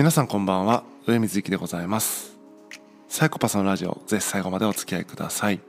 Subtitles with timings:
[0.00, 0.82] 皆さんこんばんは。
[1.06, 2.38] 上水幸でございます。
[3.06, 5.60] サイコパスのラジオぜひ最後までお付き合いください。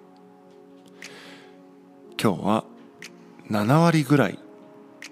[2.17, 2.63] 今日は
[3.49, 4.39] 7割ぐらい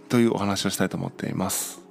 [0.07, 1.81] というお話をしたいと思っています。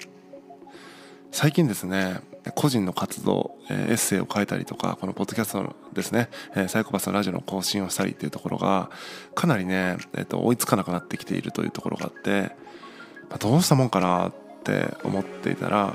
[1.31, 2.23] 最近ですね
[2.55, 8.89] 個人の活動、えー、エッセイを書いたりとかこのポッドキャストのですね、えー、サイコパスのラジオの更新をしたりっていうところが
[9.35, 12.53] かなりね、えーと、追いつかなくなってきているというところがあって、
[13.29, 14.33] まあ、どうしたもんかなっ
[14.65, 15.95] て思っていたら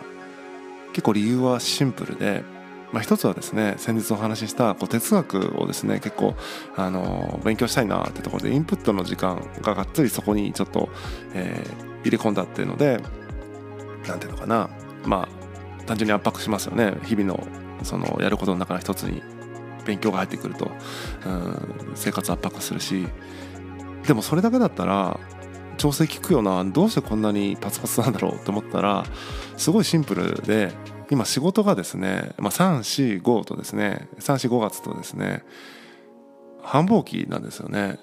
[0.94, 2.44] 結構理由はシンプルで、
[2.92, 6.36] まあ、一つはですね先日お話ししたこう哲学をですね結構
[6.76, 10.90] あの勉強したいなってところでインプットの時間ががっつりそこにちょっと、
[11.34, 13.02] えー、入れ込んだっていうので
[14.08, 14.70] 何ていうのかな
[15.06, 16.94] まあ単純に圧迫しますよね。
[17.04, 17.46] 日々の
[17.84, 19.22] そのやることの中の一つに
[19.86, 20.72] 勉強が入ってくると
[21.26, 23.08] うん生活圧迫するし。
[24.06, 25.20] でもそれだけだったら
[25.78, 26.64] 調整効くよな。
[26.64, 29.06] どうしてこんなにパツパツなんだろうって思ったら
[29.58, 30.72] すごいシンプルで
[31.10, 34.08] 今仕事がですね、まあ、345とですね。
[34.20, 35.44] 345月とですね
[36.62, 38.00] 繁忙期なんですよね。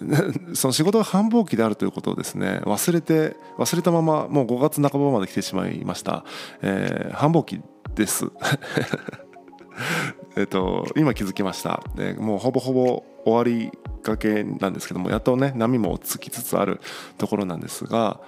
[0.54, 6.24] その仕事が繁忙期であるということをですね忘れて忘れたままもう5月半ばまで来てしまいました、
[6.62, 7.60] えー、繁忙期
[7.94, 8.26] です。
[10.36, 11.82] えっと今気づきました。
[11.94, 13.70] でもうほぼほぼ終わり
[14.04, 16.80] かけなんですけどもやっとね波もつきつつある
[17.18, 18.20] ところなんですが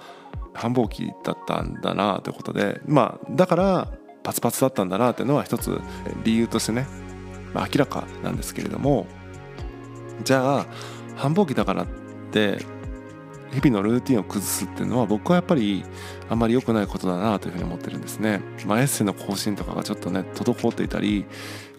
[0.53, 3.91] 繁忙期だったんだなということでまあだから
[4.23, 5.79] パツパツだったんだなというのは一つ
[6.23, 6.85] 理由としてね、
[7.53, 9.07] まあ、明らかなんですけれども
[10.23, 10.65] じゃあ
[11.15, 11.87] 繁忙期だからっ
[12.31, 12.57] て
[13.51, 15.85] 日々のルーティンを崩すっていうのは僕はやっぱり
[16.29, 18.41] あんまり良くないことだなというふうに思ってるんですね。
[18.65, 21.25] まあ、エッセイの更新とかがちょっとね滞っていたり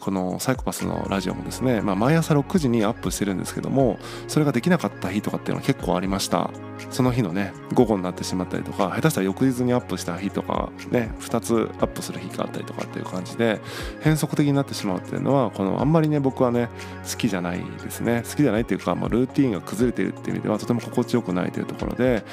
[0.01, 6.51] このサイコパスのラジオもですね、まあ、毎朝6時にアップしてるんですけどもそれができなかった日とかっていうのは結構ありました。
[6.91, 13.61] その日のね午後になってしまったりとか下手したら翌日にアップした日とかね2つアップする日があったりとかっていう感じで
[14.01, 16.69] 変則的になってしまうっていうのはこのあんまりね僕はね
[17.11, 18.23] 好きじゃないですね。
[18.29, 22.25] 好きじゃないっていうか、まあ、ルーティンが崩れているっていう意味ではとても心地よくないというところで、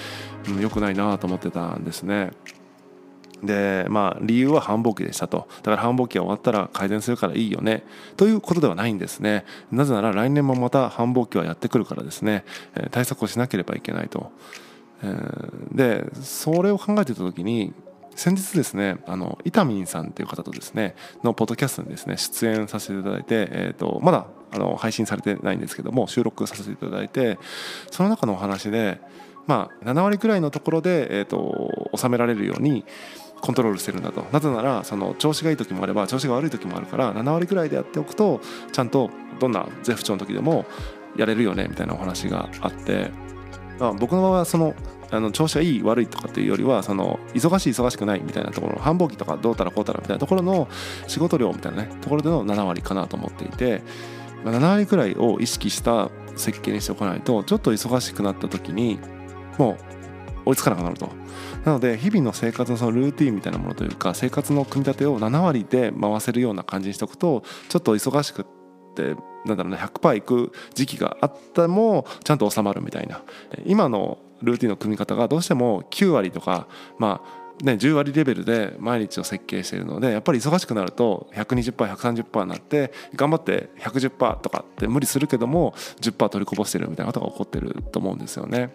[0.47, 2.31] うん、良くないなと思ってたんですね。
[3.43, 5.47] でまあ理由は繁忙期でしたと。
[5.57, 7.83] だから繁忙期が終わったら改善するからいいよね。
[8.17, 9.45] ということではないんですね。
[9.71, 12.45] なぜなら来年もまた繁忙期はやってくるからですね。
[12.91, 14.31] 対策をしなければいけないと。
[15.71, 17.73] でそれを考えてた時に
[18.15, 27.37] 先日ですねあのイタミンさんという方とですねのポッドキャストにですね出演させていただいて、えーと、まだあの配信されてないんですけども収録させていただいて
[27.91, 29.01] その中のお話で
[29.47, 32.85] まあ7割くらいのところで、えーと収められるように
[33.45, 34.25] コントロールしてるんだと。
[34.31, 38.41] なぜならその調子がいい時もあれば調子が悪い時もあるから7割ぐらいでやっておくと
[38.71, 40.65] ちゃんとどんな絶不調の時でも
[41.15, 43.11] やれるよねみたいなお話があって、
[43.79, 44.73] あ、僕の場合はその
[45.11, 50.67] あの調子がいい悪いとかっていうよりはその忙しい忙しくないみたいなところ繁忙期とかどうたらこうたらみたいなところの
[51.07, 53.83] 仕事量みたいなねところでの7割かなと思っていて、
[54.43, 58.99] ま、7割くらいを意識した設計にしておかないとちょっと忙しくなった時に
[59.59, 60.04] もう
[60.45, 61.09] 追いつかなくなると。
[61.65, 68.45] なので日々の生活のそのルーティンみたいなものというか生活の組み立てを7割で回せるような感じにしておくとちょっと忙しくっ
[68.95, 73.23] てなんだろうね100%いく時期があってもちゃんと収まるみたいな
[73.65, 76.67] 今のルーティンの組み方がどうしても9割とか
[76.99, 88.73] まあね、10割レベルで毎日を設計しているのでやっぱり忙しくなると 120%130% になって頑張って110%とかって無理するけども10%取りこぼしてるみたいなことが起こってると思うんですよね。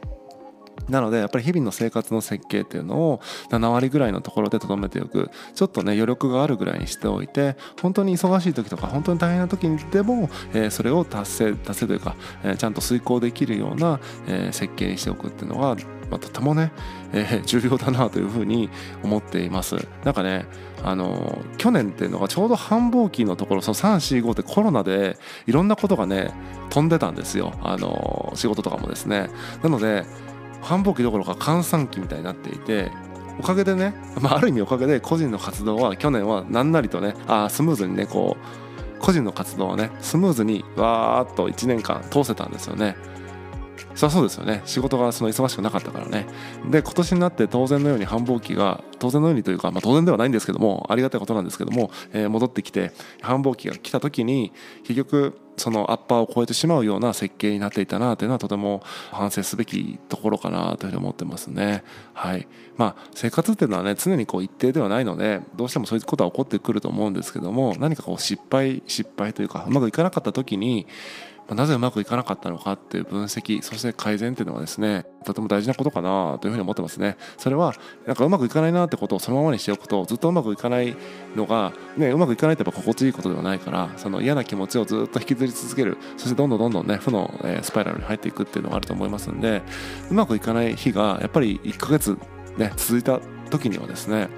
[0.88, 3.20] なのでやっぱり日々の生活の設計っていうのを
[3.50, 5.30] 7割ぐらいのところでとどめておく。
[5.54, 15.76] ちょっとね余力があるぐらいにしておいて本当に忙しい時とか本当に大変な時にでも、えー、それを達成達成というか、えー、ちゃんと遂行できるような、えー、設計にしておくっていうのが、
[16.10, 16.72] まあ、とてもね、
[17.12, 18.70] え、重要だなというふうに
[19.02, 19.76] 思っています。
[20.04, 20.46] なんかね
[20.82, 26.32] あの去年っていうのがちょうど繁忙期のところその345ってコロナでいろんなことがね
[26.70, 27.52] 飛んでたんですよ。
[27.62, 29.28] あの仕事とかもですね。
[29.62, 30.04] なので
[30.62, 32.90] 繁忙期どころか閑散期みたいになっていて
[33.38, 42.96] おかげでね、まあ、ある意味おかげで個人の活動は去年は何なりとねあスムーズにねこう個人の活動はねスムーズにわーっと1年間通せたんですよね。
[43.94, 44.62] そりゃそうですよね。
[44.64, 46.26] 仕事がその忙しくなかったからね。
[46.70, 54.52] で今年になって当然のように繁忙期が当然のようにというか、まあ、当然ではないんですけどもありがたいことなんですけども、えー、戻ってきて繁忙期が来た時に
[54.84, 61.84] 結局そのアッパーを超えてしまうような設計になっていたなというのはとても反省すべきところかなというふうに思ってますね。
[62.14, 62.48] はい。
[62.76, 70.86] まあ、生活っていうのはね常にこう一定ではないのでどうしてもそういうことは起こってくると思うんですけども何かこう失敗失敗というかうまくいかなかった時に
[71.54, 77.16] なぜうまくいかなかったのかっていう分析そして改善っていうのはですねとても大事なことかなというふうに思ってますね。
[77.36, 77.74] それは
[78.06, 80.96] なんかうまくいかないなってことをそのままにしておくとずっとうまくいかない
[81.36, 87.30] のが、ね、うまくいかないってやっぱ心地いいことではないからその嫌な気持ちをずっと引きずり続けるそしてどんどんどんどんね負の
[87.62, 89.62] スパイラルに入っていくっていうのがあると思いますんで
[90.10, 92.16] うまくいかない日がやっぱり1ヶ月
[92.56, 93.20] ね続いた
[93.50, 94.28] 時にはですね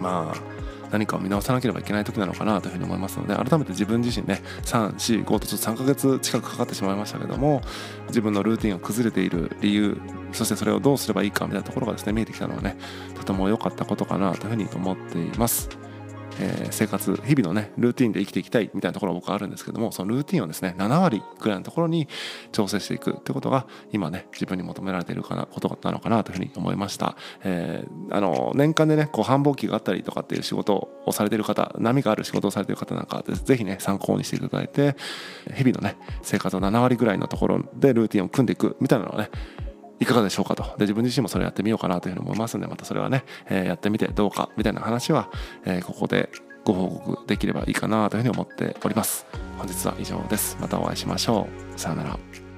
[0.00, 0.61] まあ
[0.92, 7.62] 何かを見直さなければいけない時なのかなというふうに思いますので改めて自分自身ね345とちょっと3ヶ月近くかかってしまいましたけども
[8.08, 10.00] 自分のルーティンが崩れている理由
[10.32, 12.76] そしてそれをどうすればいいかみたいなところがですね見えてきたのはね
[13.14, 15.81] とても良かったことかなというふうに思っています。
[16.40, 22.08] えー、生活日々のねルーティンで生きていきたいみたいなところは僕はあるんですけどもそのルーティンをですね7割ぐらいのところに
[22.52, 34.96] 調整していくってことが今ね自分に求められているかなことなのかなというふうに思いました、えー、あの年間でねこう繁忙期があったりとかっていう仕事をされてる方波がある仕事をされてる方なんかでぜひね参考にしていただいて
[35.54, 39.30] 日々のね生活を7割ぐらいのところでルーティンを組んでいくみたいなのはね
[40.02, 40.62] いかがでしょうかと。
[40.62, 45.30] で自分自身もそれやってみようかなというふうに思いますのでまたそれはね、えー、やってみてどうかみたいな話は、
[45.64, 46.30] えー、ここで
[46.64, 49.26] ご報告できればいいかなというふうに思っております。
[49.58, 50.56] 本日は以上です。
[50.60, 51.78] またお会いしましょう。
[51.78, 52.51] さようなら。